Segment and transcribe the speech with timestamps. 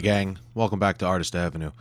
[0.00, 0.38] Gang.
[0.54, 1.72] Welcome back to Artist Avenue.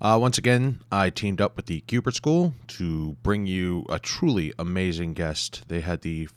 [0.00, 4.52] Uh, once again, I teamed up with the Kubert School to bring you a truly
[4.58, 5.64] amazing guest.
[5.66, 6.28] They had the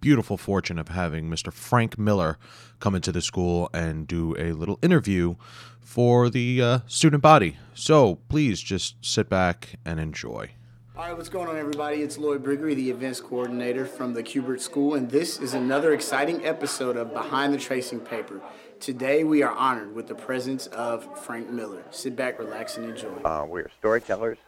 [0.00, 1.52] beautiful fortune of having Mr.
[1.52, 2.38] Frank Miller
[2.78, 5.34] come into the school and do a little interview
[5.80, 7.56] for the uh, student body.
[7.74, 10.52] So please just sit back and enjoy.
[10.96, 12.02] All right, what's going on, everybody?
[12.02, 16.44] It's Lloyd Briggery, the events coordinator from the Kubert School, and this is another exciting
[16.44, 18.40] episode of Behind the Tracing Paper.
[18.80, 21.84] Today, we are honored with the presence of Frank Miller.
[21.90, 23.12] Sit back, relax, and enjoy.
[23.26, 24.38] Uh, we are storytellers.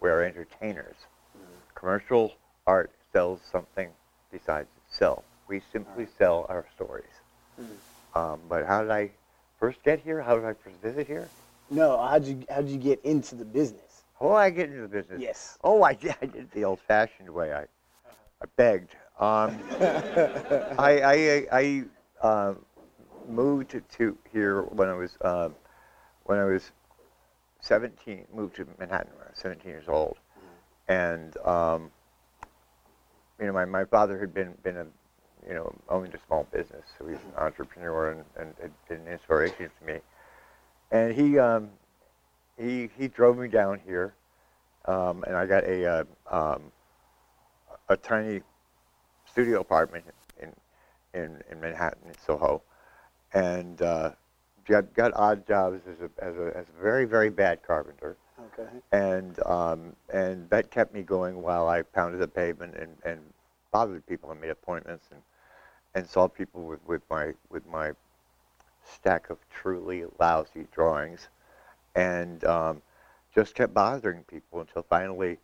[0.00, 0.94] We are entertainers.
[1.74, 2.32] Commercial
[2.66, 3.90] art sells something
[4.32, 5.22] besides itself.
[5.48, 7.04] We simply sell our stories.
[8.14, 9.10] Um, but how did I
[9.60, 10.22] first get here?
[10.22, 11.28] How did I first visit here?
[11.68, 14.04] No, how'd you how'd you get into the business?
[14.18, 15.20] How Oh, I get into the business.
[15.20, 15.58] Yes.
[15.62, 16.14] Oh, I did.
[16.22, 17.52] I did it the old-fashioned way.
[17.52, 17.64] I,
[18.42, 18.92] I begged.
[19.20, 19.58] Um,
[20.78, 21.84] I, I, I
[22.22, 22.54] uh,
[23.28, 25.50] moved to, to here when I was uh,
[26.24, 26.70] when I was
[27.60, 28.26] 17.
[28.34, 30.16] Moved to Manhattan when I was 17 years old,
[30.88, 31.90] and um,
[33.38, 34.86] you know, my, my father had been been a
[35.46, 39.00] you know owned a small business, so he was an entrepreneur and, and had been
[39.00, 40.00] an inspiration to me.
[40.90, 41.70] And he um,
[42.58, 44.14] he he drove me down here,
[44.86, 46.72] um, and I got a uh, um,
[47.88, 48.40] a tiny
[49.30, 50.04] studio apartment
[50.40, 50.52] in
[51.14, 52.62] in, in Manhattan, in Soho,
[53.34, 54.10] and uh,
[54.66, 58.16] got got odd jobs as a as a as a very very bad carpenter,
[58.58, 58.68] Okay.
[58.92, 63.20] and um, and that kept me going while I pounded the pavement and, and
[63.72, 65.20] bothered people and made appointments and
[65.94, 67.92] and saw people with, with my with my
[68.84, 71.28] stack of truly lousy drawings,
[71.94, 72.82] and um,
[73.34, 75.38] just kept bothering people until finally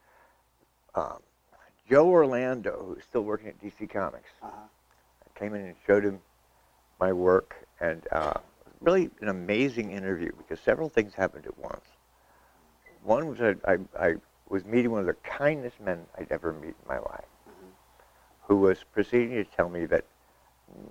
[0.95, 1.19] um,
[1.89, 4.51] Joe Orlando, who's still working at DC Comics, Uh-huh.
[5.35, 6.21] Came in and showed him
[7.01, 8.35] my work, and uh,
[8.81, 11.87] really an amazing interview because several things happened at once.
[13.03, 14.15] One was I, I, I
[14.49, 17.25] was meeting one of the kindest men I'd ever meet in my life,
[18.47, 20.05] who was proceeding to tell me that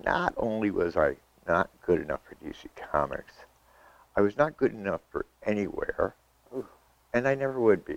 [0.04, 1.16] not only was I
[1.46, 3.34] not good enough for DC Comics,
[4.16, 6.14] I was not good enough for anywhere,
[6.54, 6.66] Ooh.
[7.12, 7.96] and I never would be.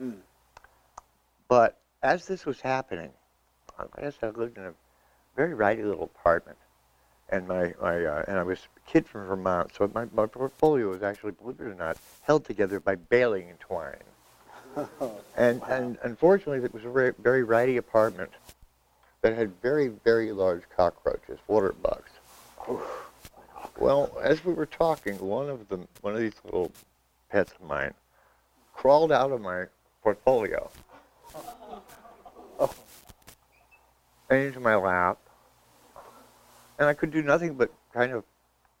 [0.00, 0.18] Mm.
[1.48, 3.10] But as this was happening,
[3.78, 4.74] I guess I lived in a
[5.34, 6.58] very righty little apartment,
[7.28, 10.88] and my, my uh, and I was a kid from Vermont, so my, my portfolio
[10.88, 13.96] was actually, believe it or not, held together by baling and twine.
[15.38, 18.30] And and unfortunately, it was a very, very righty apartment
[19.20, 22.10] that had very very large cockroaches, water bugs.
[23.78, 26.72] Well, as we were talking, one of them, one of these little
[27.30, 27.92] pets of mine,
[28.72, 29.64] crawled out of my
[30.02, 30.70] portfolio.
[34.30, 35.18] And into my lap,
[36.78, 38.24] and I could do nothing but kind of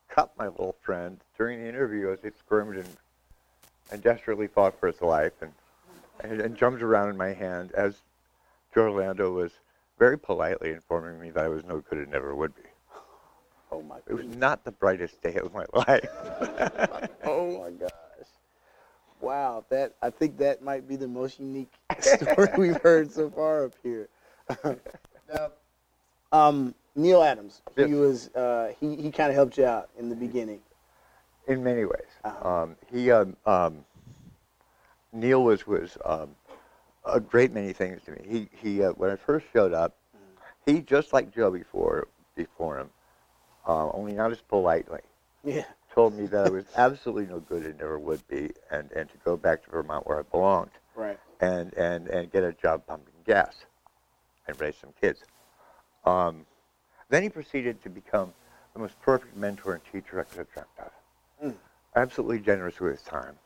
[0.08, 2.88] cut my little friend during the interview as he squirmed and,
[3.90, 5.52] and desperately fought for his life and,
[6.20, 7.96] and, and jumped around in my hand as
[8.74, 9.52] Joe Orlando was
[9.98, 12.62] very politely informing me that I was no good and never would be.
[13.72, 16.08] Oh my It was not the brightest day of my life.
[17.28, 17.90] Oh my gosh.
[19.20, 23.64] Wow, that I think that might be the most unique story we've heard so far
[23.64, 24.08] up here.
[25.28, 25.50] Now,
[26.30, 27.90] um, Neal Adams, he Yes.
[27.92, 30.60] was uh, he he kind of helped you out in the beginning.
[31.46, 32.10] in many ways.
[32.24, 32.48] Uh-huh.
[32.48, 33.84] Um, he, um, um,
[35.12, 36.34] Neal was was um,
[37.04, 38.20] a great many things to me.
[38.26, 39.96] He he uh, when I first showed up,
[40.66, 42.90] he just like Joe before before him,
[43.66, 45.00] uh, only not as politely,
[45.44, 45.64] Yeah.
[45.94, 49.16] told me that I was absolutely no good and never would be, and and to
[49.24, 51.18] go back to Vermont where I belonged, Right.
[51.40, 53.54] and and and get a job pumping gas,
[54.46, 55.24] and raise some kids.
[56.04, 56.46] Um,
[57.08, 58.32] then he proceeded to become
[58.74, 60.90] the most perfect mentor and teacher I could have dreamt of.
[61.44, 61.54] Mm.
[61.94, 63.36] absolutely generous with his time,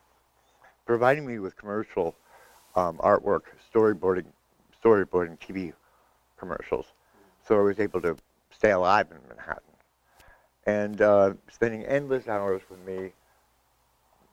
[0.86, 2.14] providing me with commercial
[2.76, 3.42] um, artwork,
[3.72, 4.26] storyboarding,
[4.82, 5.72] storyboarding TV
[6.38, 6.86] commercials,
[7.46, 8.16] so I was able to
[8.50, 9.62] stay alive in Manhattan,
[10.66, 13.12] and uh, spending endless hours with me,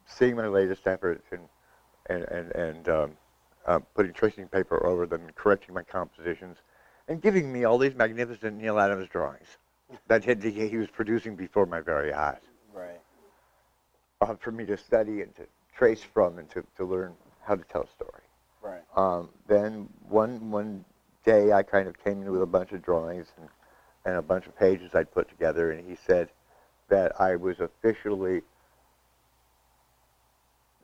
[0.05, 1.41] seeing my latest efforts and
[2.07, 3.11] and and, and um,
[3.65, 6.57] uh, putting tracing paper over them, and correcting my compositions,
[7.07, 9.47] and giving me all these magnificent Neal Adams drawings
[10.07, 12.41] that he, he was producing before my very eyes
[12.73, 12.99] Right.
[14.21, 15.43] uh, for me to study and to
[15.75, 17.13] trace from and to, to learn
[17.43, 18.23] how to tell a story.
[18.61, 18.81] Right.
[18.95, 20.83] Um, then one one
[21.25, 23.47] day I kind of came in with a bunch of drawings and,
[24.05, 26.29] and a bunch of pages I'd put together, and he said
[26.89, 28.41] that I was officially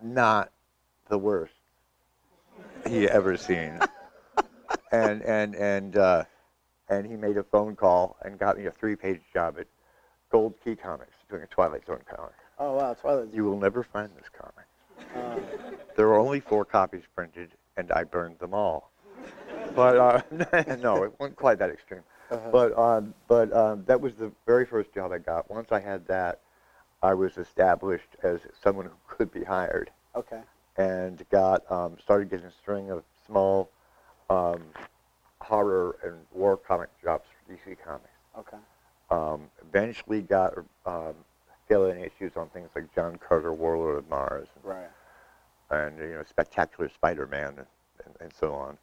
[0.02, 0.52] not
[1.10, 1.54] the worst
[2.88, 3.80] he ever seen.
[4.94, 6.24] and and and uh,
[6.88, 9.68] and he made a phone call and got me a three-page job at
[10.32, 12.34] Gold Key Comics doing a Twilight Zone comic.
[12.60, 13.36] Oh wow, Twilight Zone.
[13.36, 14.66] You will never find this comic.
[15.16, 15.40] Uh,
[15.96, 18.92] There were only four copies printed, and I burned them all.
[19.76, 20.22] But uh,
[20.80, 22.02] no, it wasn't quite that extreme.
[22.30, 22.50] Uh-huh.
[22.52, 25.50] But um, but um, that was the very first job I got.
[25.50, 26.40] Once I had that,
[27.02, 30.42] I was established as someone who could be hired, okay.
[30.78, 33.70] and got um, started getting a string of small
[34.34, 34.64] um,
[35.42, 38.10] horror and war comic jobs for DC Comics.
[38.38, 38.58] Okay.
[39.10, 40.54] Um, eventually got
[40.86, 41.14] um,
[41.68, 44.88] fill-in issues on things like John Carter, Warlord of Mars, Right.
[45.70, 47.68] and you know Spectacular Spider-Man and,
[48.06, 48.78] and, and so on.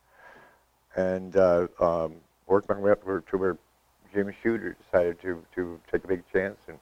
[0.96, 3.56] And uh, um, worked my way up to where
[4.12, 6.78] Jim Shooter decided to to take a big chance and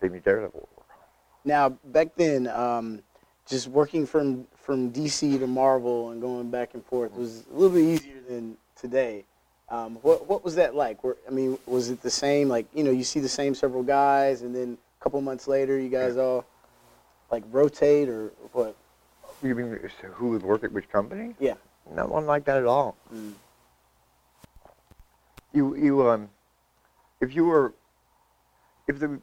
[0.00, 0.68] gave me Daredevil.
[1.44, 3.02] Now back then, um,
[3.46, 7.76] just working from from DC to Marvel and going back and forth was a little
[7.76, 9.24] bit easier than today.
[9.68, 11.02] Um, what what was that like?
[11.02, 12.48] Were, I mean, was it the same?
[12.48, 15.78] Like you know, you see the same several guys, and then a couple months later,
[15.78, 16.44] you guys all
[17.30, 18.76] like rotate or what?
[19.42, 19.78] You mean
[20.12, 21.34] who would work at which company?
[21.40, 21.54] Yeah.
[21.92, 22.96] No one like that at all.
[23.12, 23.32] Mm.
[25.52, 26.28] You you um,
[27.20, 27.74] if you were,
[28.86, 29.20] if the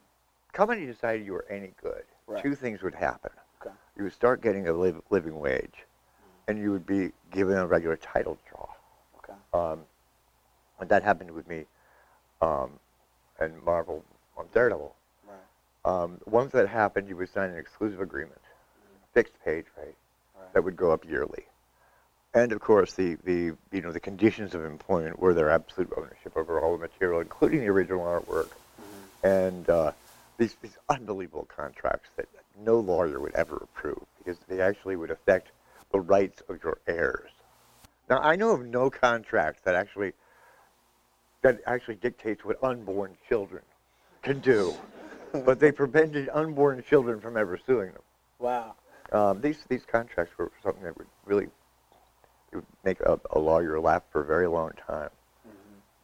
[0.52, 2.44] company decided you were any good, Right.
[2.44, 3.32] two things would happen.
[4.00, 5.84] You would start getting a liv- living wage,
[6.48, 8.68] and you would be given a regular title draw.
[9.18, 9.34] Okay.
[9.54, 9.82] Um,
[10.80, 11.66] and that happened with me,
[12.42, 12.80] um,
[13.42, 14.06] and Marvel
[14.38, 14.96] on Daredevil.
[15.28, 15.36] Right.
[15.84, 18.40] Um, once that happened, you would sign an exclusive agreement,
[19.14, 19.96] fixed page rate,
[20.34, 20.54] Right.
[20.54, 21.48] that would go up yearly.
[22.34, 26.38] And of course, the, the you know the conditions of employment were their absolute ownership
[26.38, 28.52] over all the material, including the original artwork,
[29.24, 29.92] and uh,
[30.38, 35.52] these these unbelievable contracts that no lawyer would ever approve because they actually would affect
[35.92, 37.32] the rights of your heirs.
[38.10, 40.14] Now, I know of no contract that actually
[41.42, 43.64] that actually dictates what unborn children
[44.24, 44.74] can do,
[45.46, 48.02] but they prevented unborn children from ever suing them.
[48.40, 48.76] Wow.
[49.12, 51.46] Um, these these contracts were something that would really
[52.52, 55.10] it would make a, a lawyer laugh for a very long time.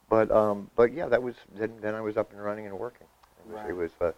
[0.08, 3.06] But um, but yeah, that was then then I was up and running and working.
[3.40, 3.70] It was, Right.
[3.70, 4.12] it was uh,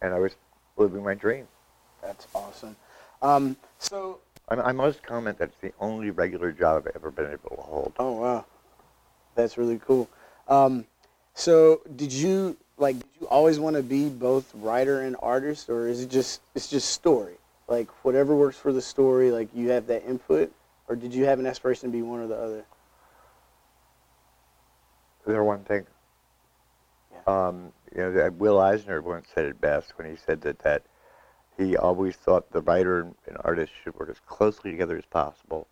[0.00, 0.36] and I was
[0.76, 1.46] living my dream.
[2.04, 2.76] That's awesome.
[3.22, 7.26] Um, so, I, I must comment that it's the only regular job I've ever been
[7.26, 7.92] able to hold.
[7.98, 8.44] oh wow,
[9.34, 10.08] that's really cool.
[10.48, 10.84] Um,
[11.34, 12.96] so, did you like?
[12.96, 16.68] Did you always want to be both writer and artist, or is it just it's
[16.68, 17.34] just story?
[17.66, 20.52] Like whatever works for the story, like you have that input,
[20.88, 22.58] or did you have an aspiration to be one or the other?
[22.58, 25.86] Is there one thing?
[27.10, 27.46] Yeah.
[27.48, 30.82] Um, you know, Will Eisner once said it best when he said that that
[31.56, 35.68] he always thought the writer and artist should work as closely together as possible,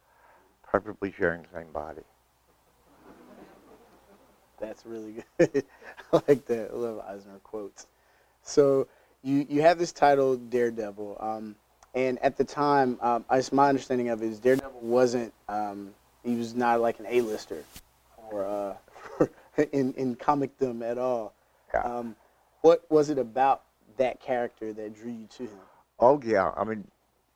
[0.63, 2.03] preferably sharing the same body.
[4.61, 5.65] That's really good.
[6.13, 6.71] I like that.
[6.73, 7.87] I love Eisner quotes.
[8.43, 8.87] So
[9.23, 11.57] you you have this title Daredevil, um,
[11.95, 15.93] and at the time, um, my understanding of it is Daredevil wasn't um,
[16.23, 17.65] he was not like an A-lister
[18.17, 19.27] or uh,
[19.73, 21.35] in in comicdom at all.
[21.75, 21.81] Yeah.
[21.81, 22.17] Um,
[22.61, 23.63] what was it about
[23.97, 25.59] that character that drew you to him?
[26.03, 26.87] Oh yeah, I mean,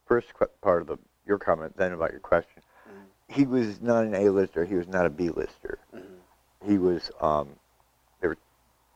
[0.06, 2.62] first qu- part of the your comment, then about your question.
[3.28, 4.64] He was not an A-lister.
[4.64, 5.78] He was not a B-lister.
[6.64, 7.11] He was.
[7.20, 7.49] Um,
[8.20, 8.38] there were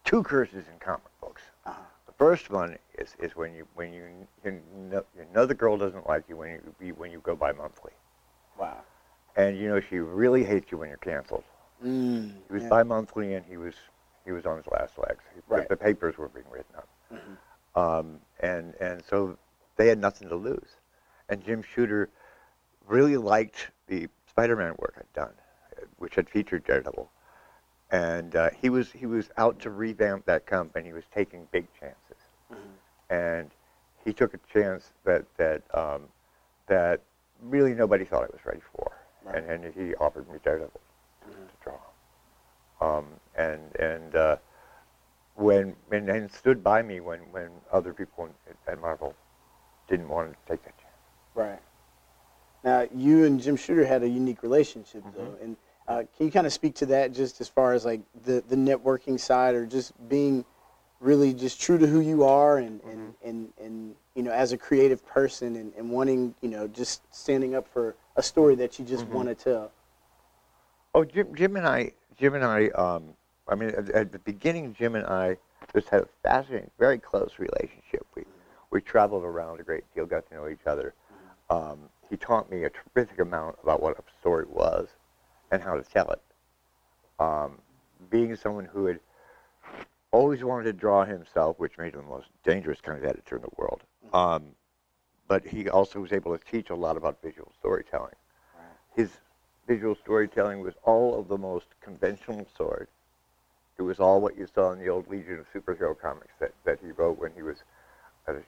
[0.05, 1.43] two curses in comic books.
[1.67, 1.83] Uh-huh.
[2.07, 4.05] The first one is, is when you when you,
[4.45, 4.61] you
[4.91, 7.93] know you know the girl doesn't like you when you when you go by monthly,
[8.59, 8.79] Wow.
[9.37, 11.45] and you know she really hates you when you're canceled.
[11.85, 12.69] Mm, He was yeah.
[12.69, 13.75] bi-monthly, and he was
[14.25, 15.23] he was on his last legs.
[15.35, 15.69] He- the- Right.
[15.69, 17.81] The papers were being written up, Mhm.
[17.81, 19.37] um, and and so
[19.81, 20.77] they had nothing to lose.
[21.31, 22.11] And Jim Shooter
[22.87, 25.33] really liked the Spider-Man work I'd done,
[25.97, 27.11] which had featured Daredevil,
[27.91, 30.89] and uh, he was he was out to revamp that company.
[30.89, 32.21] He was taking big chances,
[32.53, 32.57] Mhm.
[33.09, 33.51] and
[34.05, 36.03] he took a chance that that um,
[36.67, 37.01] that
[37.41, 38.93] really nobody thought I was ready for,
[39.25, 39.37] Right.
[39.37, 40.81] and, and he offered me Daredevil
[41.27, 41.49] Mhm.
[41.49, 41.79] to draw.
[42.87, 44.37] Um, and and uh,
[45.37, 48.29] when and, and stood by me when, when other people
[48.67, 49.15] at Marvel
[49.91, 50.95] didn't want to take that chance.
[51.35, 51.61] Right.
[52.65, 55.19] Now, you and Jim Shooter had a unique relationship, Mm-hmm.
[55.19, 55.57] though, and
[55.89, 58.57] uh, can you kind of speak to that, just as far as like the the
[58.57, 60.45] networking side, or just being
[61.01, 63.29] really just true to who you are, and and, Mm-hmm.
[63.29, 67.55] and, and you know, as a creative person, and, and wanting, you know, just standing
[67.55, 68.95] up for a story that you Mm-hmm.
[68.95, 69.73] just want to tell.
[70.95, 73.15] Oh, Jim, Jim and I, Jim and I, um,
[73.49, 75.37] I mean, at, at the beginning, Jim and I
[75.73, 78.05] just had a fascinating, very close relationship.
[78.17, 78.25] We
[78.71, 80.95] we traveled around a great deal, got to know each other.
[81.49, 84.89] Um, he taught me a terrific amount about what a story was
[85.51, 86.21] and how to tell it.
[87.19, 87.59] Um,
[88.11, 89.01] being someone who had
[90.13, 93.43] always wanted to draw himself, which made him the most dangerous kind of editor in
[93.43, 93.83] the world.
[94.13, 94.55] Um,
[95.29, 98.15] but he also was able to teach a lot about visual storytelling.
[98.97, 99.11] His
[99.69, 102.89] visual storytelling was all of the most conventional sort.
[103.79, 106.81] It was all what you saw in the old Legion of Superhero comics that, that
[106.85, 107.59] he wrote when he was
[108.27, 108.43] at a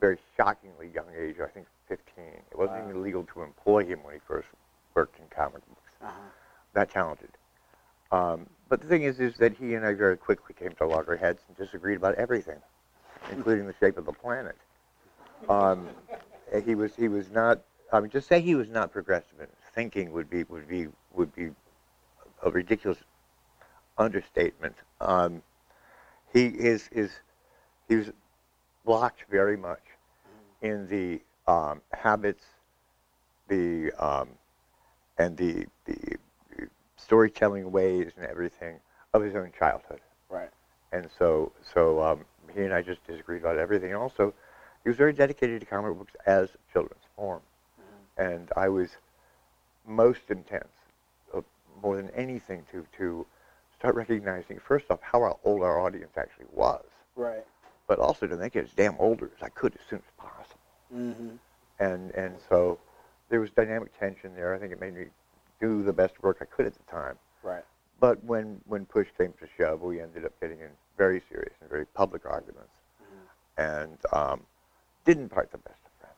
[0.00, 2.24] very shockingly young age, I think 15.
[2.50, 2.88] It wasn't Wow.
[2.88, 4.48] even legal to employ him when he first
[4.94, 5.92] worked in comic books.
[6.02, 6.12] Uh-huh.
[6.72, 7.30] That talented.
[8.10, 11.42] Um, but the thing is, is that he and I very quickly came to loggerheads
[11.48, 12.60] and disagreed about everything,
[13.30, 14.56] including the shape of the planet.
[15.48, 15.88] Um,
[16.64, 17.60] he was he was not.
[17.92, 21.34] I mean, just say he was not progressive in thinking would be would be would
[21.34, 21.50] be
[22.42, 22.98] a ridiculous
[23.98, 24.76] understatement.
[25.00, 25.42] Um,
[26.32, 27.10] he is is
[27.88, 28.10] he was
[28.84, 29.82] blocked very much
[30.62, 32.44] in the um, habits,
[33.48, 34.28] the um,
[35.18, 36.16] and the, the
[36.96, 38.76] storytelling ways and everything
[39.12, 40.00] of his own childhood.
[40.28, 40.50] Right.
[40.92, 42.24] And so so um,
[42.54, 43.94] he and I just disagreed about everything.
[43.94, 44.32] Also,
[44.82, 47.40] he was very dedicated to comic books as children's form,
[48.16, 48.90] and I was
[49.86, 50.68] most intense,
[51.34, 51.40] uh,
[51.82, 53.26] more than anything, to to
[53.78, 56.84] start recognizing first off how old our audience actually was,
[57.16, 57.44] Right.
[57.86, 60.39] but also to make it as damn older as I could as soon as possible.
[60.94, 61.36] Mm-hmm.
[61.78, 62.78] And and so
[63.30, 64.54] there was dynamic tension there.
[64.54, 65.06] I think it made me
[65.60, 67.16] do the best work I could at the time.
[67.42, 67.64] Right.
[68.00, 71.68] But when, when push came to shove, we ended up getting in very serious and
[71.68, 72.72] very public arguments,
[73.56, 74.40] and um,
[75.04, 76.16] didn't part the best of friends.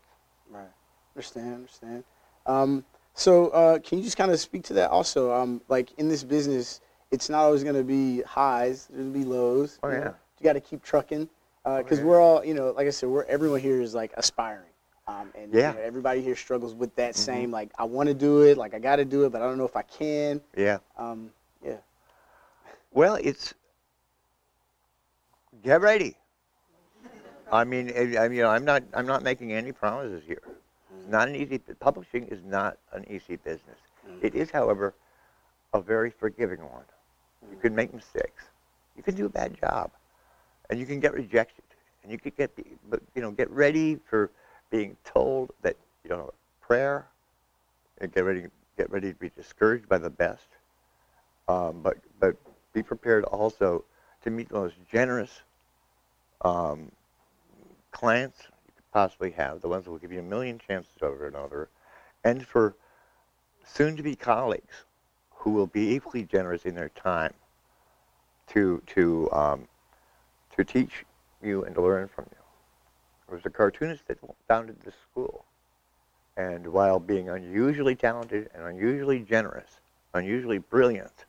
[0.48, 0.72] Right.
[1.16, 1.54] Understand.
[1.54, 2.04] Understand.
[2.46, 5.32] Um, so, uh, can you just kind of speak to that also?
[5.32, 8.86] Um, like in this business, it's not always going to be highs.
[8.86, 9.78] There's going to be lows.
[9.82, 10.00] Oh, you know?
[10.00, 10.12] yeah.
[10.40, 11.28] You got to keep trucking
[11.64, 12.04] Uh, because yeah.
[12.04, 14.68] we're all, you know, like I said, we're everyone here is like aspiring.
[15.08, 17.22] Um, and you know, everybody here struggles with that mm-hmm.
[17.22, 19.46] same like I want to do it, like I got to do it, but I
[19.46, 20.40] don't know if I can.
[20.56, 20.78] Yeah.
[20.96, 21.30] Um,
[21.64, 21.76] yeah.
[22.92, 23.54] Well, it's
[25.62, 26.16] get ready.
[27.50, 30.42] I mean, I, I- you know, I'm not I'm not making any promises here.
[30.98, 31.58] It's not an easy.
[31.58, 33.78] Publishing is not an easy business.
[34.08, 34.26] Mm-hmm.
[34.26, 34.94] It is, however,
[35.74, 36.84] a very forgiving one.
[37.42, 37.60] You mm-hmm.
[37.60, 38.44] can make mistakes.
[38.96, 39.90] You can do a bad job,
[40.72, 41.64] and you can get rejected,
[42.02, 42.50] and you could get,
[42.88, 44.30] but you know, get ready for
[44.70, 46.30] being told that you have
[46.62, 47.06] prayer.
[48.00, 48.46] And get ready,
[48.78, 50.46] get ready to be discouraged by the best.
[51.46, 52.36] Um, but but
[52.72, 53.84] be prepared also
[54.24, 55.42] to meet the most generous
[56.40, 56.90] um,
[57.90, 61.26] clients you could possibly have, the ones that will give you a million chances over
[61.26, 61.68] and over,
[62.24, 62.76] and for
[63.66, 64.84] soon-to-be colleagues
[65.34, 67.34] who will be equally generous in their time
[68.48, 69.68] to to um,
[70.56, 71.04] to teach
[71.42, 72.38] you and to learn from you.
[73.28, 74.18] It was a cartoonist that
[74.48, 75.44] founded this school,
[76.36, 79.80] and while being unusually talented and unusually generous,
[80.14, 81.24] unusually brilliant,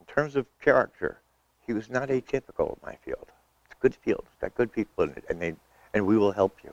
[0.00, 1.20] in terms of character,
[1.66, 3.26] he was not atypical in my field.
[3.66, 4.24] It's a good field.
[4.26, 5.54] It's got good people in it, and they
[5.92, 6.72] and we will help you.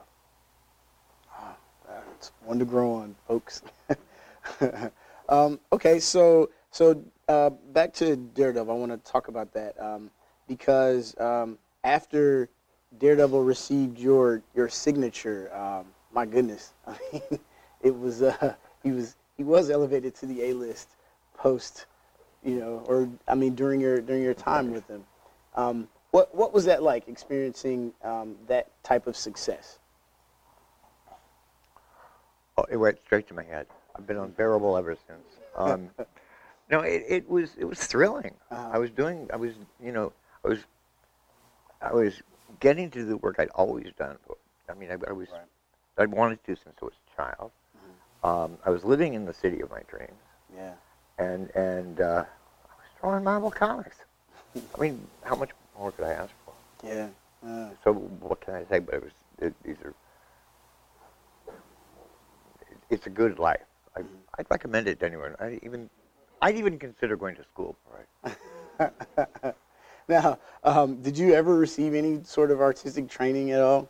[2.22, 3.62] It's one to grow on, folks.
[5.28, 8.72] um, okay, so so uh, back to Daredevil.
[8.72, 10.08] I want to talk about that um,
[10.48, 12.48] because um, after
[12.98, 17.40] Daredevil received your your signature, um, my goodness, I mean,
[17.82, 20.96] it was uh, he was he was elevated to the A list
[21.36, 21.86] post,
[22.44, 25.04] you know, or I mean during your during your time with him.
[25.54, 29.78] Um, what what was that like experiencing um, that type of success?
[32.58, 33.66] Oh, it went straight to my head.
[33.96, 35.22] I've been unbearable ever since.
[35.54, 35.90] Um,
[36.70, 38.34] no, it, it was it was thrilling.
[38.50, 38.70] Uh-huh.
[38.72, 39.28] I was doing.
[39.34, 39.52] I was
[39.84, 40.58] you know I was
[41.80, 42.22] I was
[42.60, 44.18] getting to do the work I'd always done.
[44.68, 45.42] I mean, I, I was Right.
[45.98, 47.50] I'd wanted to since I was a child.
[48.24, 50.22] Um, I was living in the city of my dreams,
[50.54, 50.74] Yeah.
[51.18, 53.96] and and uh, I was drawing Marvel comics.
[54.54, 56.54] I mean, how much more could I ask for?
[56.86, 57.08] Yeah.
[57.44, 58.78] Uh, So what can I say?
[58.78, 59.94] But it was it, these are.
[62.90, 63.62] It's a good life.
[63.96, 64.02] I,
[64.38, 65.34] I'd recommend it to anyone.
[65.40, 65.88] I even,
[66.42, 69.54] I'd even consider going to school for it.
[70.12, 73.88] now, um, did you ever receive any sort of artistic training at all?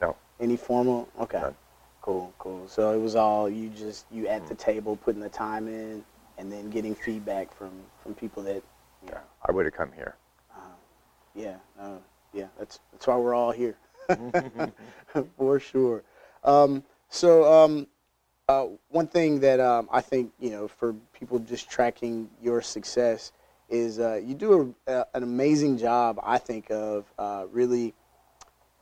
[0.00, 0.16] No.
[0.40, 1.08] Any formal?
[1.20, 1.40] Okay.
[1.40, 1.56] None.
[2.00, 2.68] Cool, cool.
[2.68, 6.04] So it was all you just you at the table putting the time in,
[6.38, 8.62] and then getting feedback from from people that,
[9.04, 10.14] you know, I would have come here.
[11.34, 11.98] yeah, uh,
[12.32, 12.46] yeah.
[12.58, 13.76] That's that's why we're all here,
[15.36, 16.02] for sure.
[16.44, 17.88] Um, so um,
[18.48, 23.32] uh, one thing that um, I think you know for people just tracking your success
[23.68, 26.18] is uh, you do a, a, an amazing job.
[26.22, 27.94] I think of uh, really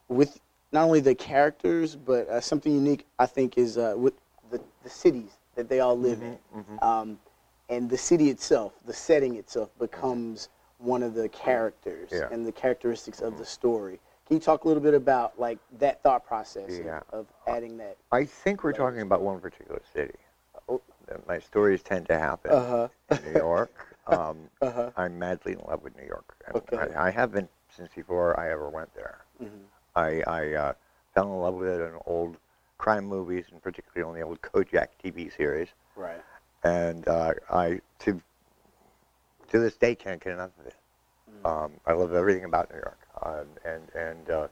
[0.08, 0.38] with
[0.72, 3.06] not only the characters but uh, something unique.
[3.18, 4.14] I think is uh, with
[4.50, 6.38] the, the cities that they all live in,
[6.82, 7.18] um,
[7.68, 12.28] and the city itself, the setting itself becomes one of the characters Yeah.
[12.30, 13.98] and the characteristics of the story.
[14.26, 17.00] Can you talk a little bit about like that thought process of- Yeah.
[17.12, 17.96] of adding that?
[18.12, 20.14] I think we're talking about one particular city.
[20.68, 20.80] Oh.
[21.28, 22.88] My stories tend to happen Uh-huh.
[23.10, 23.72] in New York.
[24.06, 24.90] Um, Uh-huh.
[24.96, 26.34] I'm madly in love with New York.
[26.54, 26.76] Okay.
[26.94, 29.24] I, I have been since before I ever went there.
[29.42, 29.64] Mhm.
[29.94, 30.72] I, I uh,
[31.14, 32.36] fell in love with it in old
[32.78, 35.68] crime movies, and particularly on the old Kojak TV series.
[35.96, 36.20] Right.
[36.62, 38.20] And uh, I, to
[39.48, 40.74] to this day, can't get enough of it.
[41.44, 44.48] Um, I love everything about New York, um, and and uh,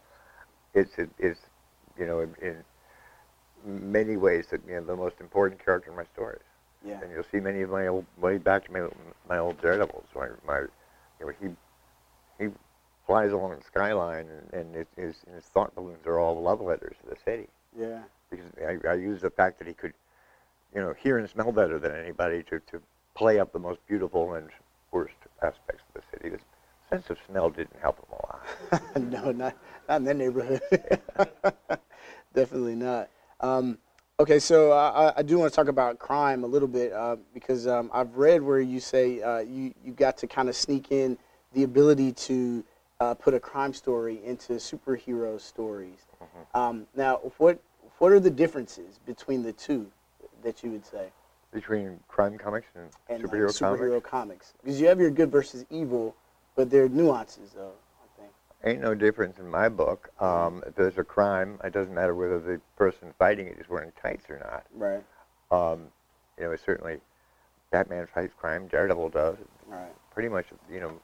[0.75, 1.40] it's it, it's
[1.99, 2.64] you know in, in
[3.64, 6.42] many ways that you know the most important character in my stories.
[6.86, 7.00] Yeah.
[7.02, 8.88] And you'll see many of my old way back to my
[9.28, 10.06] my old Daredevils.
[10.14, 11.48] My, my you know he
[12.44, 12.50] he
[13.06, 16.96] flies along the skyline, and, and his, his his thought balloons are all love letters
[17.02, 17.48] to the city
[17.78, 18.02] Yeah.
[18.30, 19.92] because I, I use the fact that he could,
[20.74, 22.80] you know, hear and smell better than anybody to, to
[23.14, 24.48] play up the most beautiful and
[24.90, 26.30] worst aspects of the city.
[26.30, 26.40] His
[26.90, 28.92] sense of smell didn't help him a lot.
[28.96, 29.56] no, not
[29.88, 30.60] not in that neighborhood.
[32.34, 33.08] Definitely not.
[33.40, 33.78] Um,
[34.21, 37.66] okay, so I, I- do want to talk about crime a little bit uh, because
[37.66, 41.18] um, I've read where you say uh, you you got to kind of sneak in
[41.52, 42.64] the ability to
[43.00, 46.06] uh, put a crime story into superhero stories.
[46.54, 47.61] Um, now, what
[47.99, 49.90] what are the differences between the two
[50.42, 51.09] that you would say?
[51.52, 55.30] Between crime comics and, and like, superhero, superhero comics, comics because you have your good
[55.30, 56.14] versus evil,
[56.56, 57.73] but there are nuances though.
[58.64, 60.11] Ain't no difference in my book.
[60.21, 63.92] Um, if there's a crime, it doesn't matter whether the person fighting it is wearing
[64.00, 64.64] tights or not.
[64.75, 65.04] Right.
[65.50, 65.88] Um,
[66.38, 66.99] you know, it's certainly
[67.71, 69.37] Batman fights crime, Daredevil does.
[69.66, 69.92] Right.
[70.12, 70.99] Pretty much, you know,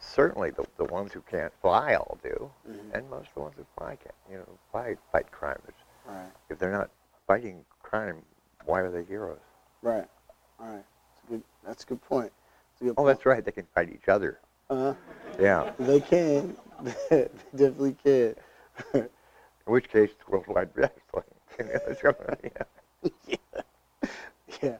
[0.00, 2.94] certainly the, the ones who can't fly all do, Mhm.
[2.94, 5.60] and most of the ones who fly can, you know, fly fight crime.
[6.06, 6.30] Right.
[6.48, 6.90] if they're not
[7.26, 8.22] fighting crime,
[8.64, 9.38] why are they heroes?
[9.82, 10.08] Right.
[10.58, 10.84] All right.
[10.84, 11.42] That's a good.
[11.64, 12.32] That's a good point.
[12.72, 13.06] That's a good Oh, point.
[13.08, 13.44] that's right.
[13.44, 14.40] They can fight each other.
[14.72, 14.94] Uh,
[15.38, 15.70] Yeah.
[15.78, 16.56] they can.
[17.10, 18.34] they definitely can.
[18.94, 19.08] In
[19.66, 20.70] which case, it's worldwide.
[21.58, 22.14] You know,
[23.28, 23.36] yeah.
[24.62, 24.76] yeah.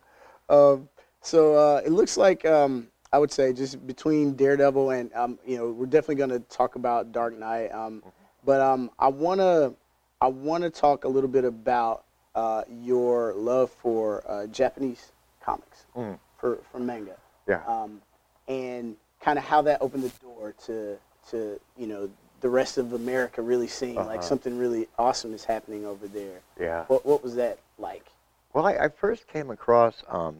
[0.48, 0.88] Um,
[1.20, 5.58] so uh, it looks like um, I would say just between Daredevil and um, you
[5.58, 7.68] know we're definitely going to talk about Dark Knight.
[7.72, 8.02] Um,
[8.44, 9.74] but um, I wanna
[10.22, 15.12] I wanna talk a little bit about uh, your love for uh, Japanese
[15.44, 16.18] comics Mm.
[16.38, 17.16] for for manga.
[17.46, 17.60] Yeah.
[17.66, 18.00] um,
[18.48, 20.98] and kind of how that opened the door to
[21.30, 24.22] to you know the rest of America really seeing like Uh-huh.
[24.22, 26.40] something really awesome is happening over there.
[26.58, 26.84] Yeah.
[26.88, 28.06] What what was that like?
[28.52, 30.38] Well, I, I first came across um,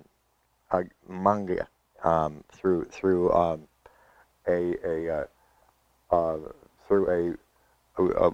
[0.71, 1.69] a manga
[2.03, 3.69] um, through through um,
[4.49, 5.27] a a
[6.11, 6.39] uh, uh,
[6.89, 7.39] through
[7.99, 8.31] a, a, a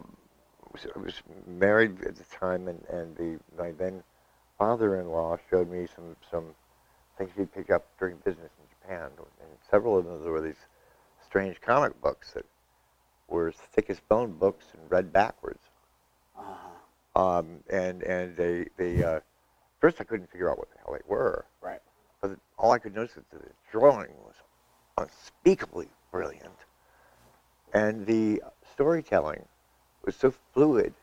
[0.96, 4.02] I was married at the time, and, and the my then
[4.58, 6.54] father-in-law showed me some some
[7.18, 8.50] things he picked up during business
[8.88, 10.66] Japan, and several of them were these
[11.24, 12.44] strange comic books that
[13.28, 15.62] were as thick as bone books and read backwards.
[16.38, 16.42] Uh,
[17.14, 19.20] Um, and and they they uh,
[19.80, 21.44] first I couldn't figure out what the hell they were.
[21.60, 21.80] right.
[22.20, 24.34] But all I could notice is that the drawing was
[24.98, 26.58] unspeakably brilliant,
[27.72, 29.46] and the storytelling
[30.04, 30.94] was so fluid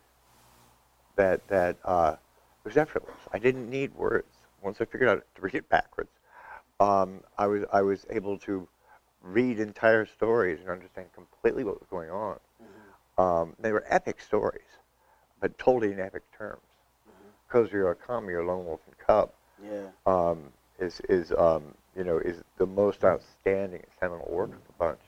[1.15, 2.15] that that uh,
[2.63, 3.17] it was effortless.
[3.33, 4.27] I didn't need words.
[4.61, 6.09] Once I figured out to read it backwards,
[6.79, 8.67] um, I was I was able to
[9.21, 12.39] read entire stories and understand completely what was going on.
[13.17, 14.61] Um, they were epic stories,
[15.39, 16.61] but told in epic terms.
[17.51, 19.31] Kozure Okami, or Lone Wolf and Cub,
[19.63, 19.87] Yeah.
[20.05, 25.01] um, is is um, you know is the most outstanding seminal work of the bunch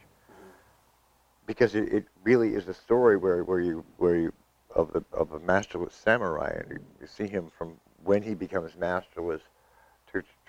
[1.46, 4.32] because it, it really is a story where, where you where you
[4.76, 8.76] of the of a masterless samurai and you, you see him from when he becomes
[8.76, 9.42] masterless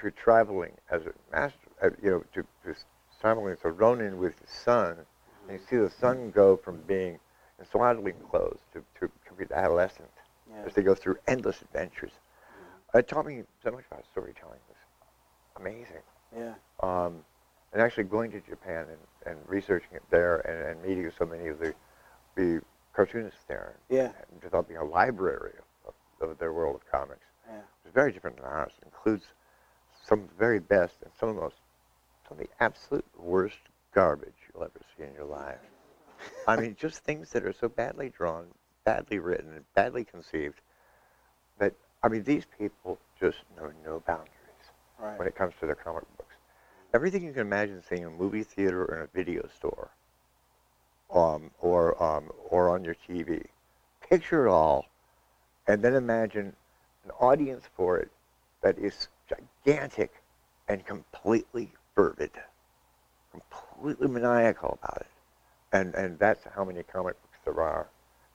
[0.02, 2.76] to to traveling as a master uh, you know to, to
[3.20, 4.98] traveling a ronin with his son
[5.48, 7.20] and you see the son go from being
[7.60, 10.10] in swaddling clothes to, to complete adolescent
[10.50, 10.64] Yeah.
[10.66, 12.12] as they go through endless adventures.
[12.94, 14.60] It taught me so much about storytelling.
[14.70, 16.04] It was amazing.
[16.36, 16.54] Yeah.
[16.82, 17.24] Um,
[17.74, 21.48] and actually going to Japan and, and researching it there and, and meeting so many
[21.50, 21.74] of the,
[22.36, 22.62] the
[22.94, 24.12] cartoonists there Yeah.
[24.32, 25.54] and developing a library
[25.86, 27.26] of, of, of their world of comics.
[27.48, 27.60] Yeah.
[27.86, 28.72] It's very different than ours.
[28.82, 29.26] It includes
[30.10, 31.58] some of the very best and some of the most,
[32.28, 33.60] some of the absolute worst
[33.94, 35.60] garbage you'll ever see in your life.
[36.48, 38.48] I mean, just things that are so badly drawn,
[38.86, 40.62] badly written, and badly conceived
[41.60, 44.34] that, I mean, these people just know no boundaries
[45.00, 45.18] Right.
[45.18, 46.36] when it comes to their comic books.
[46.94, 49.92] Everything you can imagine seeing in a movie theater or in a video store,
[51.14, 53.46] um, or um, or on your TV,
[54.10, 54.86] picture it all,
[55.68, 56.56] and then imagine
[57.06, 58.12] an audience for it
[58.62, 60.12] that is gigantic
[60.68, 62.32] and completely fervid,
[63.32, 65.08] completely maniacal about it,
[65.72, 67.90] and and that's how many comic books there are,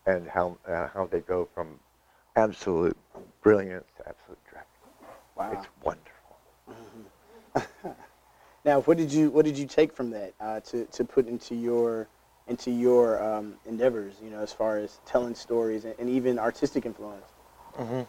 [0.06, 1.78] and how uh, how they go from
[2.36, 2.96] absolute
[3.42, 4.64] brilliance to absolute dread.
[5.36, 5.52] Wow.
[5.52, 6.14] It's wonderful.
[8.64, 11.54] Now, what did you what did you take from that uh, to to put into
[11.54, 12.08] your
[12.46, 14.14] into your um, endeavors?
[14.22, 17.26] You know, as far as telling stories and, and even artistic influence.
[17.78, 18.02] Mm-hmm.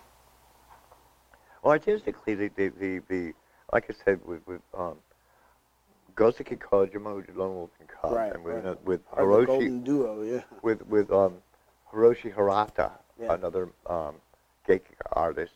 [1.66, 3.34] Well, artistically, the, the, the, the
[3.74, 4.98] like I said, with, with um,
[6.16, 8.66] Goseki Kojima, who did Lone Wolf and Cub, Right, and with, right.
[8.66, 10.42] uh, with Hiroshi, golden duo, yeah.
[10.62, 11.38] with with um,
[11.92, 13.34] Hiroshi Hirata, Yeah.
[13.34, 14.14] another um,
[14.68, 15.56] geek artist.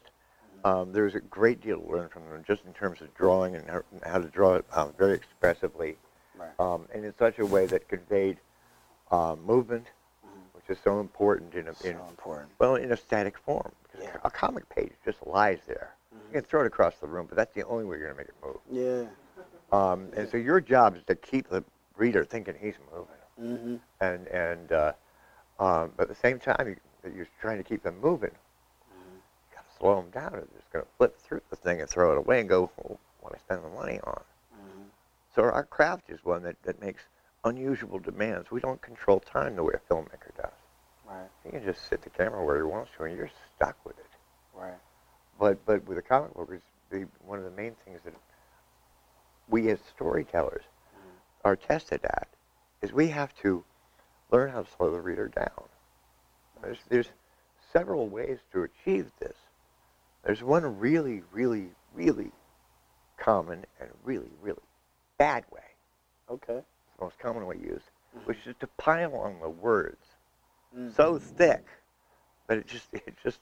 [0.66, 3.70] Um, there's a great deal to learn from them, just in terms of drawing and
[4.04, 5.96] how, to draw it um, very expressively,
[6.36, 6.50] Right.
[6.60, 8.40] um, and in such a way that conveyed
[9.12, 9.86] um, movement,
[10.54, 12.50] which is so important in a, in so important.
[12.58, 13.72] well in a static form.
[13.84, 14.18] Because Yeah.
[14.24, 15.94] a comic page just lies there.
[16.30, 18.18] You can throw it across the room, but that's the only way you're going to
[18.18, 18.58] make it move.
[18.72, 19.10] Yeah.
[19.72, 21.64] Um, and so your job is to keep the
[21.98, 23.76] reader thinking he's moving Mm-hmm.
[24.02, 24.92] and and uh,
[25.60, 28.32] um, but at the same time you, you're trying to keep them moving.
[28.32, 30.34] You got to slow them down.
[30.34, 32.70] Or they're just going to flip through the thing and throw it away and go,
[32.78, 34.22] well, "What I spend the money on?"
[34.54, 34.84] Mm-hmm.
[35.34, 37.04] So our craft is one that, that makes
[37.46, 38.52] unusual demands.
[38.52, 40.52] We don't control time the way a filmmaker does.
[41.08, 41.30] Right.
[41.46, 44.06] He can just sit the camera where he wants to, and you're stuck with it.
[45.40, 48.14] But but with the comic book, is the one of the main things that
[49.48, 50.64] we as storytellers
[51.46, 52.28] are tested at
[52.82, 53.64] is we have to
[54.32, 55.64] learn how to slow the reader down.
[56.62, 57.10] There's there's
[57.72, 59.38] several ways to achieve this.
[60.24, 62.32] There's one really really really
[63.18, 64.60] common and really really
[65.18, 65.62] bad way.
[66.30, 66.58] Okay.
[66.58, 67.86] It's the most common way used,
[68.26, 70.06] which is to pile on the words
[70.76, 70.94] Mhm.
[70.94, 71.66] so thick
[72.48, 73.40] that it just it just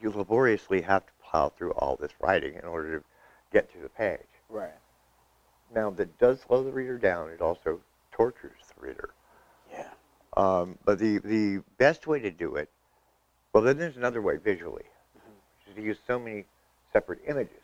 [0.00, 3.04] you laboriously have to plow through all this writing in order to
[3.52, 4.18] get to the page.
[4.48, 4.70] Right.
[5.74, 7.30] Now that does slow the reader down.
[7.30, 7.80] It also
[8.12, 9.10] tortures the reader.
[9.70, 9.90] Yeah.
[10.36, 12.70] Um, but the the best way to do it,
[13.52, 16.44] well, then there's another way visually, which is to use so many
[16.92, 17.62] separate images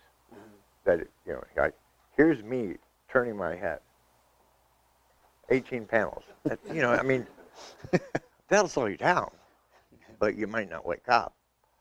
[0.84, 1.74] that it, you know, like
[2.16, 2.74] here's me
[3.08, 3.80] turning my head.
[5.50, 6.22] 18 panels.
[6.44, 7.26] That, you know, I mean,
[8.48, 9.30] that'll slow you down,
[10.18, 11.34] but you might not wake up.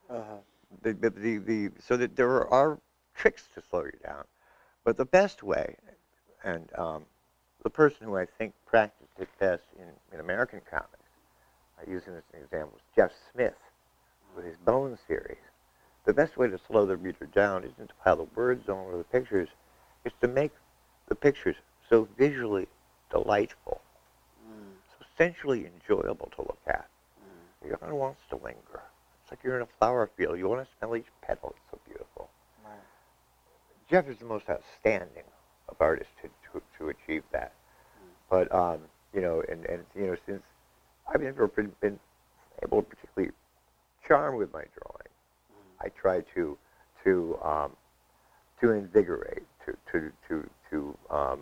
[0.10, 0.36] Uh-huh.
[0.82, 2.80] The, the, the, the, so that there are
[3.16, 4.26] tricks to slow you down,
[4.84, 5.76] but the best way,
[6.44, 7.06] and um,
[7.64, 10.90] the person who I think practiced it best in, in American comics,
[11.80, 13.56] I use him as an example, is Jeff Smith
[14.36, 15.38] with his Bones series.
[16.06, 18.98] The best way to slow the reader down isn't to pile the words on over
[18.98, 19.50] the pictures,
[20.04, 20.52] it's to make
[21.08, 21.56] the pictures
[21.90, 22.68] so visually
[23.10, 23.80] delightful,
[24.46, 24.74] Mm.
[25.00, 26.90] so sensually enjoyable to look at.
[27.66, 28.82] Your eye wants to linger.
[29.24, 30.38] It's like you're in a flower field.
[30.38, 31.56] You want to smell each petal.
[31.56, 32.30] It's so beautiful.
[32.64, 32.74] Right.
[33.90, 35.24] Jeff is the most outstanding
[35.70, 37.54] of artists to, to, to achieve that.
[38.30, 38.80] But, um,
[39.14, 40.42] you know, and, and, you know, since
[41.14, 42.00] I've never been, been
[42.64, 43.34] able to particularly
[44.08, 45.10] charm with my drawing,
[45.80, 46.58] I try to,
[47.04, 47.72] to, um,
[48.62, 51.40] to invigorate, to, to, to, to, um,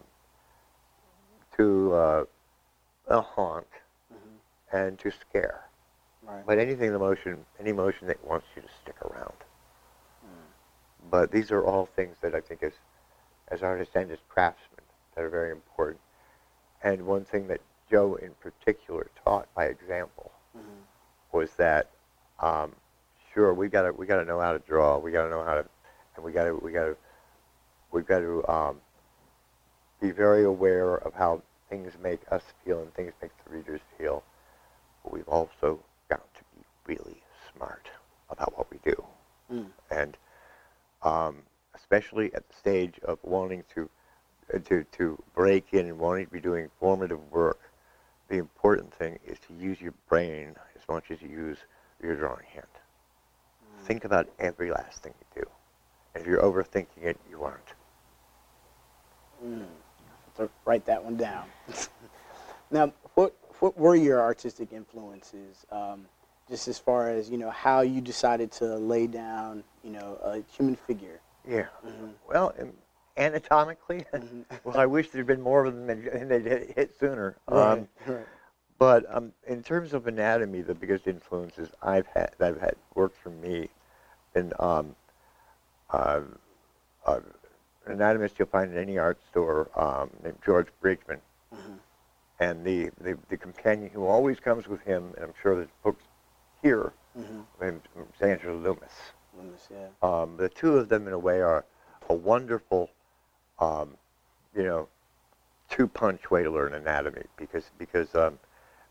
[1.58, 2.24] to, uh,
[3.08, 3.68] uh, haunt,
[4.14, 4.78] Mm-hmm.
[4.78, 5.62] and to scare.
[6.24, 6.46] Right.
[6.46, 9.34] But anything, the motion, any motion that wants you to stick around.
[11.10, 12.74] But these are all things that I think as,
[13.48, 14.82] as artists and as craftsmen
[15.16, 16.00] that are very important.
[16.84, 20.84] And one thing that Joe in particular taught by example Mhm.
[21.32, 21.90] was that,
[22.40, 22.76] um,
[23.34, 24.98] sure, we gotta we gotta know how to draw.
[24.98, 25.66] We gotta know how to,
[26.16, 26.96] and we gotta we gotta
[27.92, 28.82] we've got to um,
[30.00, 34.24] be very aware of how things make us feel and things make the readers feel.
[35.04, 35.91] But we've also got to
[36.92, 37.22] really
[37.56, 37.90] smart
[38.30, 39.04] about what we do,
[39.52, 39.66] Mm.
[39.90, 40.18] and
[41.02, 41.44] um,
[41.76, 43.90] especially at the stage of wanting to
[44.54, 47.60] uh, to to break in and wanting to be doing formative work.
[48.30, 51.58] The important thing is to use your brain as much as you use
[52.02, 52.68] your drawing hand.
[53.84, 55.50] Think about every last thing you do.
[56.14, 57.74] And if you're overthinking it, you aren't.
[59.44, 59.66] Mm.
[60.38, 61.46] So write that one down.
[62.72, 65.66] now, what what were your artistic influences?
[65.72, 66.06] Um,
[66.52, 70.42] just as far as you know, how you decided to lay down, you know, a
[70.56, 71.22] human figure.
[71.48, 71.68] Yeah.
[71.86, 72.14] Mhm.
[72.28, 72.54] Well,
[73.18, 74.46] anatomically, Mhm.
[74.66, 77.38] well, I wish there'd been more of them and and they'd hit, sooner.
[77.48, 78.28] Um, Right, right.
[78.78, 83.18] But um, in terms of anatomy, the biggest influences I've had that have had worked
[83.18, 83.70] for me,
[84.36, 84.96] in um,
[85.92, 86.22] uh,
[87.06, 87.20] uh,
[87.86, 91.22] an anatomist you'll find in any art store um, named George Bridgman,
[91.54, 91.80] Mhm.
[92.40, 96.04] and the, the the companion who always comes with him, and I'm sure there's books
[96.62, 97.46] here, Mhm.
[97.60, 97.88] named
[98.20, 99.14] Andrew Loomis.
[99.36, 99.90] Loomis, yeah.
[100.02, 101.66] Um, the two of them, in a way, are
[102.10, 102.90] a wonderful,
[103.60, 103.98] um,
[104.54, 104.88] you know,
[105.70, 108.40] two-punch way to learn anatomy because because um,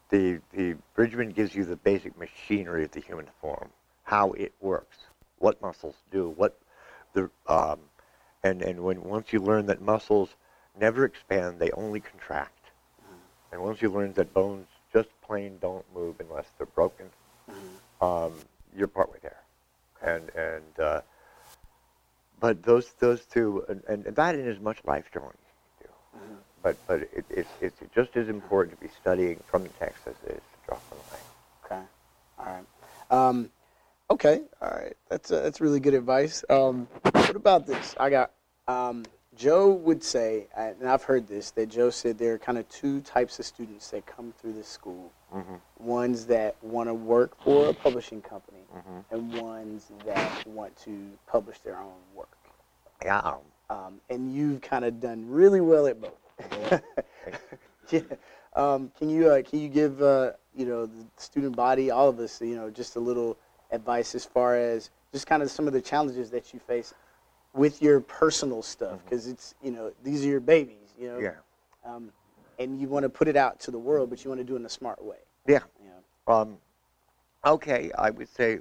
[0.09, 3.71] the the Bridgman gives you the basic machinery of the human form,
[4.05, 4.97] how it works,
[5.39, 6.59] what muscles do, what
[7.13, 7.81] the um,
[8.43, 10.37] and and when once you learn that muscles
[10.79, 12.71] never expand, they only contract,
[13.53, 17.11] and once you learn that bones just plain don't move unless they're broken,
[18.01, 18.33] um,
[18.77, 19.43] you're partway there,
[20.03, 21.01] and and uh,
[22.41, 25.89] but those those two and, and that in as much life you do.
[26.63, 30.15] But but it, it, it's just as important to be studying from the text as
[30.27, 31.21] it is to draw from the line.
[31.65, 31.83] Okay.
[32.39, 33.29] All right.
[33.29, 33.51] Um,
[34.11, 34.43] okay.
[34.61, 34.97] All right.
[35.09, 36.45] That's uh, that's really good advice.
[36.51, 37.95] Um, what about this?
[37.99, 38.33] I got
[38.69, 39.05] um,
[39.41, 43.01] Joe would say, and I've heard this that Joe said there are kind of two
[43.01, 45.11] types of students that come through this school.
[45.79, 48.59] Ones that want to work for a publishing company,
[49.11, 52.29] and ones that want to publish their own work.
[53.03, 53.21] Yeah.
[53.21, 53.39] um,
[53.71, 56.83] Um, and you've kind of done really well at both.
[57.91, 58.01] yeah.
[58.55, 62.19] Um, can you uh, can you give uh, you know the student body, all of
[62.19, 63.39] us, you know, just a little
[63.71, 66.93] advice as far as just kind of some of the challenges that you face
[67.55, 71.35] with your personal stuff because it's you know these are your babies, you know, Yeah.
[71.85, 72.13] um,
[72.59, 74.55] and you want to put it out to the world, but you want to do
[74.55, 75.17] it in a smart way.
[75.47, 75.61] Yeah.
[75.83, 76.33] You know?
[76.35, 76.59] Um,
[77.45, 78.61] okay, I would say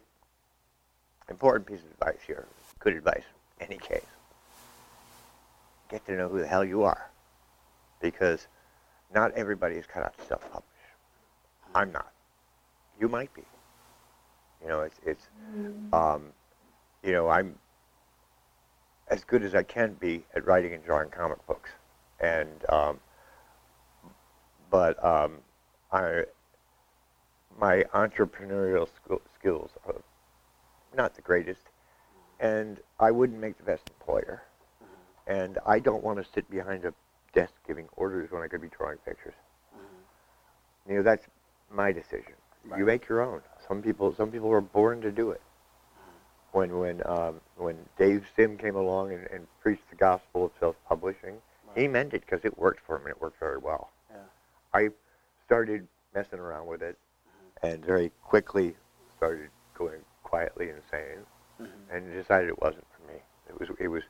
[1.30, 2.48] important piece of advice here,
[2.80, 3.24] good advice,
[3.60, 4.06] in any case.
[5.90, 7.10] Get to know who the hell you are,
[8.02, 8.48] because
[9.14, 10.66] not everybody is cut out to self-publish.
[11.76, 12.12] I'm not.
[13.00, 13.44] You might be.
[14.62, 15.28] You know, it's it's,
[15.94, 16.32] um,
[17.04, 17.56] you know, I'm
[19.10, 21.70] as good as I can be at writing and drawing comic books,
[22.20, 23.00] and um,
[24.70, 25.38] but um,
[25.92, 26.24] I
[27.60, 30.02] my entrepreneurial skill, skills are
[30.96, 31.62] not the greatest,
[32.40, 34.44] and I wouldn't make the best employer.
[35.28, 36.94] And I don't want to sit behind a
[37.34, 39.36] desk giving orders when I could be drawing pictures.
[40.88, 41.26] You know, that's
[41.72, 42.34] my decision.
[42.78, 43.42] You make your own.
[43.68, 45.42] Some people, some people are born to do it.
[46.52, 51.36] When when um, when Dave Sim came along and, and preached the gospel of self-publishing,
[51.76, 53.92] he meant it because it worked for him and it worked very well.
[54.10, 54.18] Yeah.
[54.74, 54.90] I
[55.46, 57.68] started messing around with it mm-hmm.
[57.68, 58.76] and very quickly
[59.18, 61.26] started going quietly insane
[61.62, 61.96] mm-hmm.
[61.96, 63.20] and decided it wasn't for me.
[63.48, 64.04] It was it was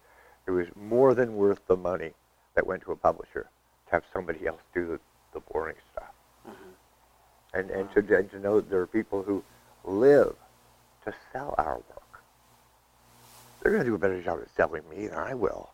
[0.48, 2.14] it was more than worth the money
[2.56, 3.50] that went to a publisher
[3.88, 5.00] to have somebody else do the,
[5.34, 6.14] the boring stuff.
[6.48, 7.58] Mm-hmm.
[7.58, 9.44] And and to and to know that there are people who
[9.84, 10.36] live
[11.06, 12.09] to sell our work.
[13.62, 15.72] They're going to do a better job at selling me than I will.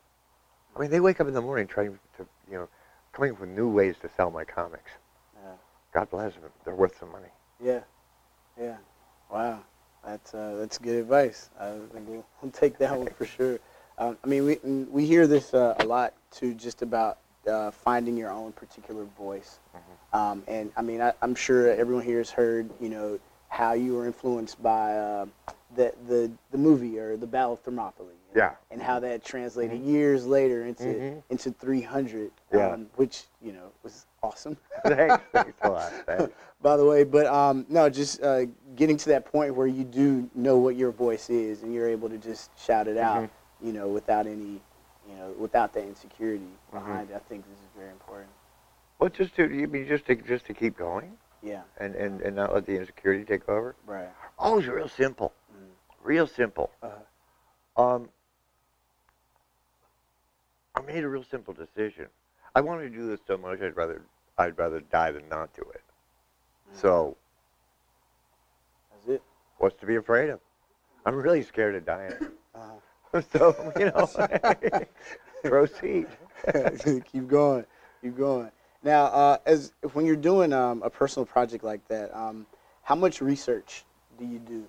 [0.74, 2.68] I mean, they wake up in the morning trying to, you know,
[3.12, 4.90] coming up with new ways to sell my comics.
[5.42, 5.52] Yeah.
[5.94, 6.42] God bless them.
[6.64, 7.28] They're worth some money.
[7.62, 7.80] Yeah,
[8.60, 8.76] yeah.
[9.32, 9.60] Wow,
[10.04, 11.50] that's uh, that's good advice.
[11.58, 13.58] I think we'll, we'll take that one for sure.
[13.98, 14.58] Um, I mean, we
[14.90, 17.18] we hear this uh, a lot too, just about
[17.48, 19.58] uh, finding your own particular voice.
[20.12, 23.18] Um, and I mean, I, I'm sure everyone here has heard, you know,
[23.48, 25.26] how you were influenced by uh,
[25.76, 28.08] the the the movie or the Battle of Thermopylae.
[28.08, 28.52] you know, Yeah.
[28.70, 31.22] And how that translated years later into Mhm.
[31.30, 32.70] into 300, Yeah.
[32.72, 34.56] um, which you know was awesome.
[34.84, 35.92] thanks, thanks a lot.
[36.06, 36.32] Thanks.
[36.62, 37.04] by the way.
[37.04, 40.90] But um, no, just uh, getting to that point where you do know what your
[40.90, 43.28] voice is and you're able to just shout it out,
[43.62, 44.60] you know, without any,
[45.08, 47.14] you know, without that insecurity behind it.
[47.16, 48.30] I think this is very important.
[48.98, 52.34] Well, just to you mean just to just to keep going Yeah, and, and, and
[52.34, 53.74] not let the insecurity take over.
[53.86, 54.08] right.
[54.38, 55.32] Oh, it's real simple.
[56.06, 56.08] Mm.
[56.08, 56.70] Real simple.
[56.82, 57.82] Uh-huh.
[57.82, 58.08] Um,
[60.74, 62.06] I made a real simple decision.
[62.54, 64.02] I wanted to do this so much, I'd rather
[64.38, 65.82] I'd rather die than not do it.
[66.72, 67.16] So,
[68.92, 69.22] That's it.
[69.58, 70.40] what's to be afraid of?
[71.04, 72.12] I'm really scared of dying.
[72.56, 73.20] Uh-huh.
[73.32, 74.06] so, you know,
[75.44, 76.06] proceed.
[77.04, 77.66] keep going,
[78.00, 78.50] keep going.
[78.82, 82.46] Now, uh, as when you're doing um, a personal project like that, um,
[82.82, 83.84] how much research
[84.18, 84.64] do you do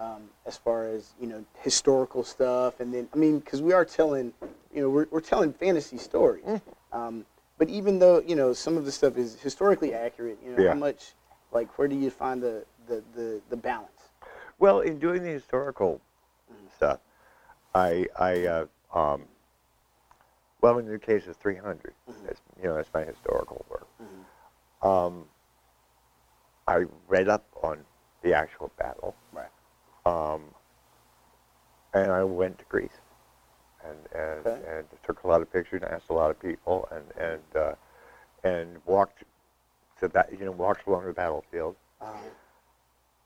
[0.00, 2.80] um, as far as you know historical stuff?
[2.80, 4.32] And then, I mean, because we are telling,
[4.74, 6.44] you know, we're, we're telling fantasy stories.
[6.92, 7.26] Um,
[7.58, 10.70] but even though you know some of the stuff is historically accurate, you know, Yeah.
[10.70, 11.12] how much,
[11.52, 14.10] like, where do you find the the, the, the balance?
[14.58, 16.00] Well, in doing the historical
[16.76, 17.00] stuff,
[17.74, 19.22] I, I, uh, um,
[20.60, 21.94] well, in the case of 300,
[22.26, 23.86] that's, you know, that's my historical work.
[24.82, 25.24] Um,
[26.66, 27.84] I read up on
[28.22, 29.14] the actual battle.
[29.32, 29.48] Right.
[30.06, 30.42] Um,
[31.94, 32.90] and I went to Greece,
[33.84, 34.60] and and, Okay.
[34.68, 37.74] and took a lot of pictures and asked a lot of people, and and uh,
[38.44, 39.24] and walked
[40.00, 42.06] to that, you know, walked along the battlefield Uh,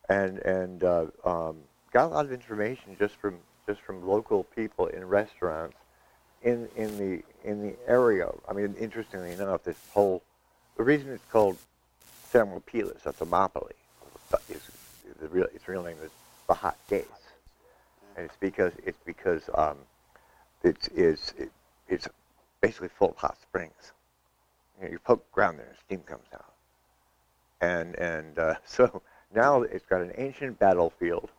[0.09, 1.57] and and uh, um,
[1.93, 5.77] got a lot of information just from just from local people in restaurants
[6.43, 8.29] in in the in the area.
[8.49, 10.23] I mean, interestingly enough, this whole
[10.77, 11.57] the reason it's called
[12.33, 13.73] Thermopylae, a Thermopylae,
[14.49, 14.63] is
[15.21, 16.11] the real its real name is
[16.49, 17.05] the hot days,
[18.17, 19.79] and it's because it's because um,
[20.63, 21.51] it's is it,
[21.89, 22.09] it's
[22.61, 23.93] basically full of hot springs.
[24.81, 26.53] You, know, you poke ground there, and steam comes out,
[27.61, 29.03] and and uh, so
[29.35, 31.31] now it's got an ancient battlefield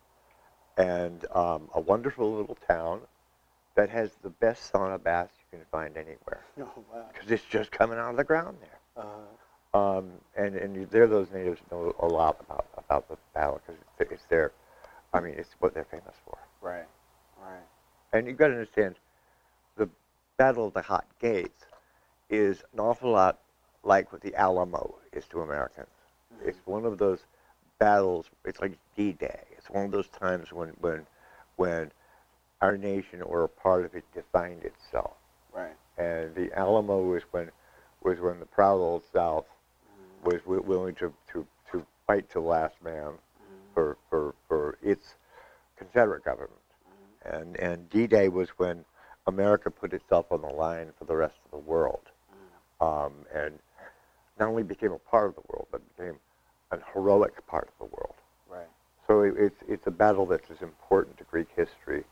[0.78, 3.00] and um, a wonderful little town
[3.76, 7.04] that has the best sauna baths you can find anywhere Oh, wow.
[7.12, 9.04] because it's just coming out of the ground there.
[9.04, 13.60] Uh, Um, and and you, there, those natives know a lot about about the battle
[13.66, 14.52] because it's, it's their,
[15.16, 16.38] I mean, it's what they're famous for.
[16.60, 16.86] right,
[17.42, 17.62] right.
[18.12, 18.96] And you've got to understand,
[19.76, 19.88] the
[20.36, 21.64] Battle of the Hot Gates
[22.30, 23.38] is an awful lot
[23.82, 25.88] like what the Alamo is to Americans.
[26.34, 26.48] Mm-hmm.
[26.48, 27.20] It's one of those
[27.78, 28.26] battles.
[28.44, 29.40] It's like D-Day.
[29.56, 31.06] It's one of those times when when
[31.56, 31.90] when
[32.60, 35.14] our nation or a part of it defined itself.
[35.54, 35.76] Right.
[35.98, 37.50] And the Alamo was when
[38.02, 40.30] was when the proud old South mm-hmm.
[40.30, 43.12] was wi- willing to, to, to fight to the last man
[43.76, 45.16] for, for, for its
[45.76, 46.52] Confederate government.
[47.26, 48.86] And, and D-Day was when
[49.26, 52.00] America put itself on the line for the rest of the world.
[52.80, 53.58] Um, and
[54.40, 56.14] not only became a part of the world, but became
[56.70, 58.14] an heroic part of the world.
[58.48, 58.68] Right.
[59.06, 62.04] So it, it's, it's a battle that's as important to Greek history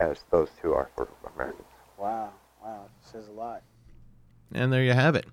[0.00, 1.68] as those two are for Americans.
[1.96, 2.30] Wow.
[2.60, 2.86] Wow.
[3.00, 3.62] Says a lot.
[4.54, 5.26] And there you have it.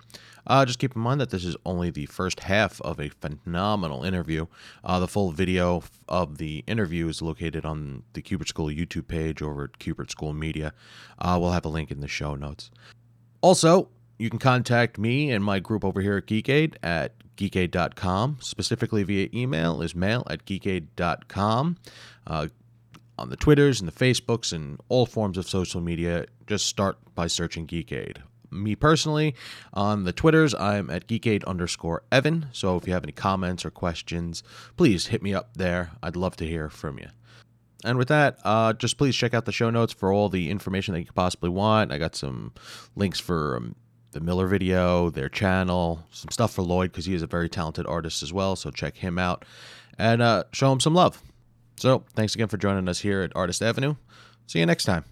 [0.47, 4.03] Uh, just keep in mind that this is only the first half of a phenomenal
[4.03, 4.47] interview.
[4.83, 9.41] Uh, the full video of the interview is located on the Kubert School YouTube page
[9.41, 10.73] over at Kubert School Media.
[11.19, 12.71] Uh, we'll have a link in the show notes.
[13.41, 18.37] Also, you can contact me and my group over here at Geekade at geekade.com.
[18.39, 21.77] Specifically via email is mail at geekade.com.
[22.27, 22.47] Uh,
[23.17, 27.27] on the Twitters and the Facebooks and all forms of social media, just start by
[27.27, 28.17] searching Geekade.
[28.51, 29.33] Me personally,
[29.73, 32.47] on the Twitters, I'm at geekade underscore Evan.
[32.51, 34.43] So if you have any comments or questions,
[34.75, 35.91] please hit me up there.
[36.03, 37.07] I'd love to hear from you.
[37.83, 40.93] And with that, uh, just please check out the show notes for all the information
[40.93, 41.91] that you could possibly want.
[41.91, 42.53] I got some
[42.95, 43.75] links for um,
[44.11, 47.87] the Miller video, their channel, some stuff for Lloyd because he is a very talented
[47.87, 48.55] artist as well.
[48.55, 49.45] So check him out
[49.97, 51.21] and uh, show him some love.
[51.77, 53.95] So thanks again for joining us here at Artist Avenue.
[54.45, 55.05] See you next time.